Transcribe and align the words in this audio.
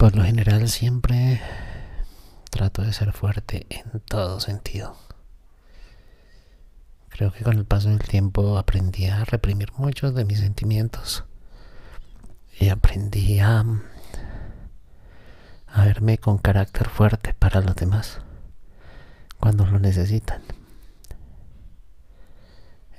Por 0.00 0.16
lo 0.16 0.24
general 0.24 0.66
siempre 0.70 1.42
trato 2.48 2.80
de 2.80 2.94
ser 2.94 3.12
fuerte 3.12 3.66
en 3.68 4.00
todo 4.00 4.40
sentido. 4.40 4.96
Creo 7.10 7.30
que 7.32 7.44
con 7.44 7.58
el 7.58 7.66
paso 7.66 7.90
del 7.90 7.98
tiempo 7.98 8.56
aprendí 8.56 9.08
a 9.08 9.26
reprimir 9.26 9.72
muchos 9.76 10.14
de 10.14 10.24
mis 10.24 10.38
sentimientos 10.38 11.24
y 12.58 12.70
aprendí 12.70 13.40
a, 13.40 13.62
a 15.66 15.84
verme 15.84 16.16
con 16.16 16.38
carácter 16.38 16.88
fuerte 16.88 17.34
para 17.34 17.60
los 17.60 17.76
demás 17.76 18.22
cuando 19.38 19.66
lo 19.66 19.78
necesitan. 19.78 20.40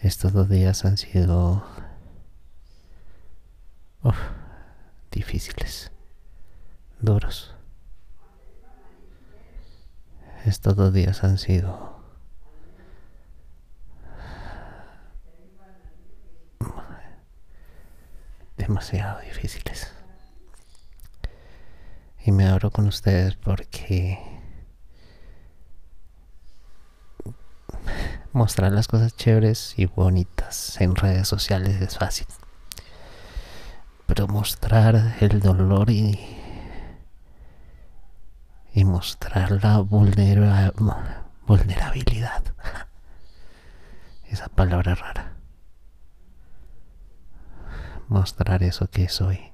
Estos 0.03 0.33
dos 0.33 0.49
días 0.49 0.85
han 0.85 0.97
sido 0.97 1.65
difíciles, 5.09 5.90
duros. 7.01 7.55
Estos 10.45 10.75
dos 10.75 10.93
días 10.93 11.23
han 11.23 11.37
sido 11.37 12.01
demasiado 18.57 19.19
difíciles. 19.21 19.91
Y 22.23 22.31
me 22.31 22.47
abro 22.47 22.71
con 22.71 22.87
ustedes 22.87 23.35
porque 23.35 24.19
mostrar 28.31 28.71
las 28.71 28.87
cosas 28.87 29.15
chéveres 29.15 29.73
y 29.77 29.85
bonitas 29.85 30.79
en 30.79 30.95
redes 30.95 31.27
sociales 31.27 31.81
es 31.81 31.97
fácil. 31.97 32.27
Pero 34.05 34.27
mostrar 34.27 35.15
el 35.19 35.39
dolor 35.39 35.89
y, 35.89 36.40
y 38.81 38.83
mostrar 38.83 39.63
la 39.63 39.77
vulnerabilidad. 39.77 42.43
Esa 44.25 44.47
palabra 44.47 44.95
rara. 44.95 45.33
Mostrar 48.07 48.63
eso 48.63 48.89
que 48.89 49.07
soy. 49.07 49.51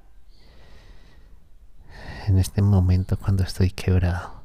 En 2.26 2.38
este 2.38 2.62
momento 2.62 3.18
cuando 3.18 3.42
estoy 3.42 3.70
quebrado. 3.70 4.44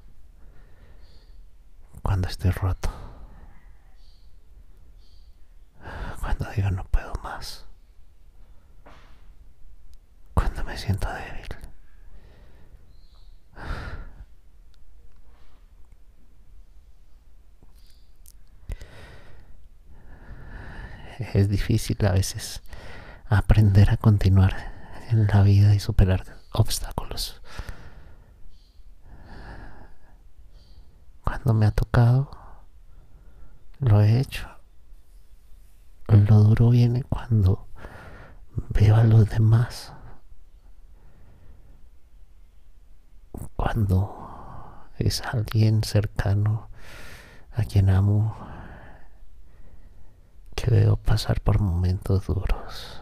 Cuando 2.02 2.28
estoy 2.28 2.52
roto. 2.52 2.89
Cuando 6.20 6.52
digo 6.52 6.72
no 6.72 6.84
puedo 6.84 7.14
más. 7.23 7.66
Cuando 10.34 10.66
me 10.66 10.78
siento 10.78 11.08
débil. 11.08 11.33
Es 21.19 21.50
difícil 21.50 21.97
a 22.06 22.11
veces 22.11 22.61
aprender 23.25 23.89
a 23.89 23.97
continuar 23.97 24.56
en 25.09 25.28
la 25.28 25.44
vida 25.44 25.75
y 25.75 25.80
superar 25.80 26.25
obstáculos. 26.52 27.42
Cuando 31.23 31.53
me 31.53 31.66
ha 31.66 31.72
tocado, 31.72 32.31
lo 33.80 34.02
he 34.02 34.20
hecho 34.20 34.53
lo 36.08 36.44
duro 36.44 36.70
viene 36.70 37.03
cuando 37.03 37.67
veo 38.70 38.95
a 38.95 39.03
los 39.03 39.30
demás. 39.30 39.94
Cuando 43.55 44.88
es 44.98 45.22
alguien 45.22 45.83
cercano 45.83 46.70
a 47.52 47.64
quien 47.64 47.89
amo 47.89 48.36
que 50.64 50.72
veo 50.72 50.95
pasar 50.95 51.42
por 51.42 51.60
momentos 51.60 52.26
duros. 52.26 53.02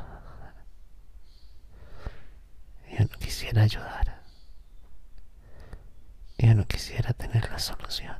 Yo 2.89 3.05
no 3.05 3.19
quisiera 3.19 3.61
ayudar. 3.61 4.23
Yo 6.39 6.55
no 6.55 6.65
quisiera 6.65 7.13
tener 7.13 7.51
la 7.51 7.59
solución. 7.59 8.15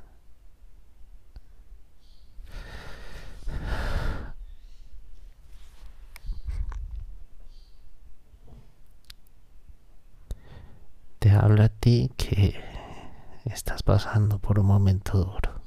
te 11.18 11.30
habla 11.30 11.66
a 11.66 11.70
ti 11.70 12.12
que 12.18 12.60
estás 13.46 13.84
pasando 13.84 14.40
por 14.40 14.60
un 14.60 14.66
momento 14.66 15.20
duro. 15.20 15.62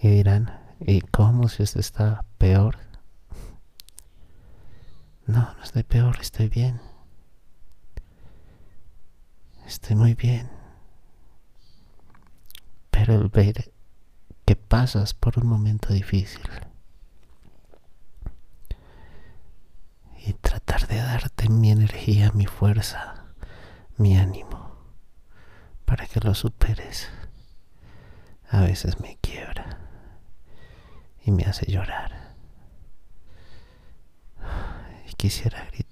Y 0.00 0.08
dirán, 0.08 0.59
¿y 0.80 1.00
cómo 1.00 1.48
si 1.48 1.62
usted 1.62 1.80
está 1.80 2.24
peor? 2.38 2.78
No, 5.26 5.54
no 5.54 5.62
estoy 5.62 5.82
peor, 5.84 6.18
estoy 6.20 6.48
bien. 6.48 6.80
Estoy 9.66 9.96
muy 9.96 10.14
bien. 10.14 10.50
Pero 12.90 13.14
el 13.14 13.28
ver 13.28 13.72
que 14.44 14.56
pasas 14.56 15.14
por 15.14 15.38
un 15.38 15.46
momento 15.46 15.92
difícil 15.92 16.42
y 20.26 20.32
tratar 20.34 20.86
de 20.88 20.96
darte 20.96 21.48
mi 21.48 21.70
energía, 21.70 22.32
mi 22.32 22.46
fuerza, 22.46 23.26
mi 23.96 24.16
ánimo 24.16 24.70
para 25.84 26.06
que 26.06 26.20
lo 26.20 26.34
superes. 26.34 27.08
A 28.48 28.60
veces 28.60 29.00
me 29.00 29.16
quiebra 29.20 29.39
y 31.24 31.30
me 31.30 31.44
hace 31.44 31.70
llorar. 31.70 32.34
Y 35.08 35.14
quisiera 35.14 35.66
gritar 35.72 35.89